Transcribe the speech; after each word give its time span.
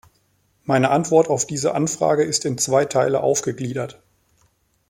Meine 0.63 0.89
Antwort 0.89 1.27
auf 1.27 1.45
diese 1.45 1.75
Anfrage 1.75 2.23
ist 2.23 2.43
in 2.45 2.57
zwei 2.57 2.85
Teile 2.85 3.21
aufgegliedert. 3.21 4.01